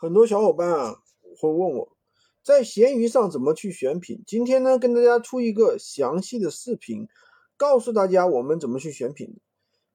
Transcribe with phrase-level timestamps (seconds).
[0.00, 1.02] 很多小伙伴啊
[1.40, 1.96] 会问我，
[2.44, 4.22] 在闲鱼上怎么去选品？
[4.24, 7.08] 今天呢，跟大家出一个详细的视频，
[7.56, 9.40] 告诉大家我们怎么去选品。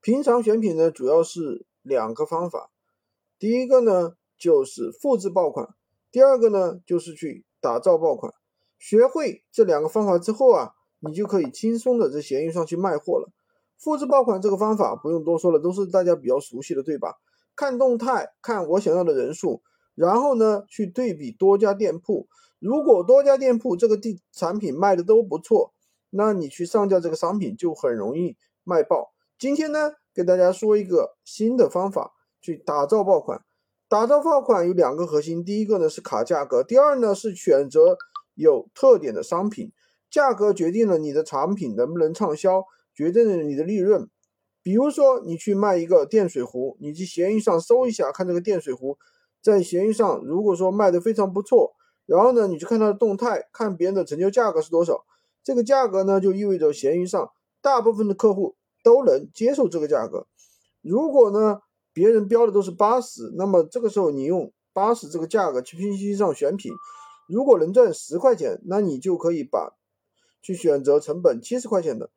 [0.02, 2.70] 平常选品呢，主要是两个方法，
[3.40, 5.74] 第一个呢就是复制爆款，
[6.12, 8.34] 第二个呢就是去打造爆款。
[8.78, 13.32] 学会这两个方法之后啊，你就可以轻松的在闲鱼上去卖货了。
[13.78, 17.20] 复制爆款这个方法不用多说了，都是大家比较熟悉的，对吧？
[17.56, 19.62] 看动态，看我想要的人数。
[19.96, 22.28] 然后呢，去对比多家店铺，
[22.60, 25.74] 如果多家店铺这个地产品卖的都不错，
[26.10, 29.14] 那你去上架这个商品就很容易卖爆。
[29.38, 33.44] 今天呢，给大家说一个新的方法，去打造爆款。
[33.90, 37.98] 打造爆款有两个核心，第一个呢是卡价格，第二呢是选择
[38.34, 39.72] 有特点的商品。
[40.10, 42.64] 价格决定了你的产品能不能畅销，
[42.96, 44.10] 决定了你的利润。
[44.64, 48.98] 比如说你去卖一个电水壶，你去闲鱼上搜一下，看这个电水壶。
[49.44, 51.76] 在闲鱼上，如果说卖的非常不错，
[52.06, 55.04] 然后呢，你去看它的动态，看别人的成交价格是多少，
[55.44, 57.30] 这个价格呢，就意味着闲鱼上
[57.62, 60.28] 大部分的客户都能接受这个价格。
[60.82, 61.60] 如果呢，
[61.92, 66.72] 别人标的都是八十，那么这个时候你用八十这个价格去拼夕夕上选品，
[67.28, 69.74] 如果能赚十块钱，那你就可以把
[70.42, 72.10] 去选择成本七十块钱的。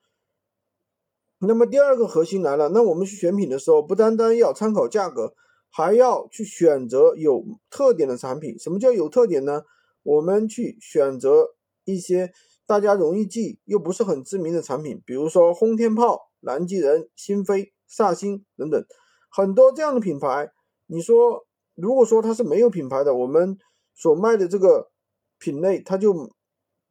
[1.40, 5.34] 那么第二个核心来了，那我们去选品的时候，不单单要参考价格。
[5.76, 8.58] 还要去选择有特点的产品。
[8.58, 9.60] 什么叫有特点呢？
[10.02, 12.32] 我们去选择一些
[12.64, 18.82] 大家容易记又不是很知名的产品，比如说轰天炮、南极人、新飞、萨星等等，
[19.28, 20.50] 很多这样的品牌。
[20.86, 23.58] 你说，如果说它是没有品牌的，我们
[23.94, 24.90] 所卖的这个
[25.38, 26.32] 品类，它就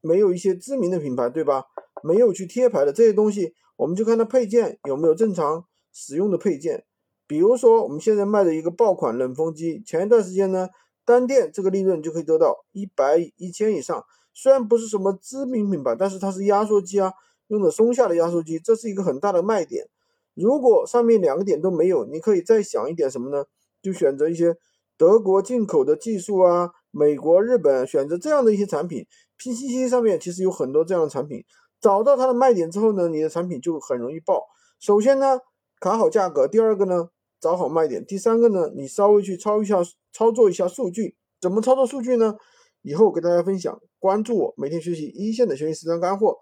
[0.02, 1.64] 没有一些知名的品牌，对吧？
[2.04, 6.86] 没有去贴牌的这些东西，我们就看它配件有没有正常使用的配件。
[7.28, 10.70] 比如说，我们现在卖的一个爆款冷风机，前一段时间呢，
[11.04, 14.04] 单店这个利润就可以得到一百一千以上。
[14.34, 17.14] 虽然不是什么知名品牌，但是它是压缩机啊，
[17.48, 19.88] 用的松下的压缩机，这是一个很大的卖点。
[20.36, 23.46] 如果上面两个点都没有，你可以再想一点什么呢？
[23.82, 24.58] 就选择一些
[24.98, 29.08] 德国进口的技术啊，美国、日本，选择这样的一些产品。
[29.38, 31.44] P C C 上面其实有很多这样的产品，
[31.82, 34.44] 找到它的卖点之后呢，你的产品就很容易爆。
[34.80, 35.40] 首先呢，
[35.80, 37.10] 卡好价格，第二个呢。
[37.46, 38.04] 找好卖点。
[38.04, 39.78] 第三个呢，你稍微去操一下
[40.12, 42.38] 操作一下数据，怎么操作数据呢？
[42.82, 43.80] 以后给大家分享。
[44.00, 46.40] 关注我，每天学习一线的学习实战干货。